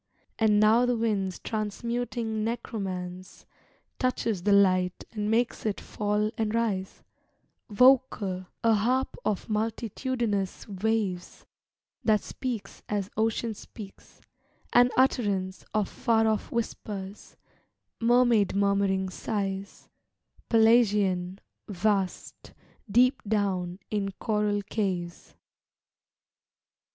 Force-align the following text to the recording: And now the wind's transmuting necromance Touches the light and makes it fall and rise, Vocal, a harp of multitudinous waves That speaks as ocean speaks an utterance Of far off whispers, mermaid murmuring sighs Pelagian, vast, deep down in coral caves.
And 0.39 0.59
now 0.59 0.87
the 0.87 0.97
wind's 0.97 1.37
transmuting 1.37 2.43
necromance 2.43 3.45
Touches 3.99 4.41
the 4.41 4.51
light 4.51 5.03
and 5.11 5.29
makes 5.29 5.63
it 5.63 5.79
fall 5.79 6.31
and 6.39 6.55
rise, 6.55 7.03
Vocal, 7.69 8.47
a 8.63 8.73
harp 8.73 9.15
of 9.23 9.47
multitudinous 9.47 10.67
waves 10.67 11.45
That 12.03 12.21
speaks 12.21 12.81
as 12.89 13.11
ocean 13.15 13.53
speaks 13.53 14.21
an 14.73 14.89
utterance 14.97 15.63
Of 15.71 15.87
far 15.87 16.25
off 16.27 16.51
whispers, 16.51 17.37
mermaid 17.99 18.55
murmuring 18.55 19.07
sighs 19.09 19.87
Pelagian, 20.49 21.39
vast, 21.67 22.53
deep 22.89 23.21
down 23.23 23.77
in 23.91 24.13
coral 24.13 24.63
caves. 24.63 25.35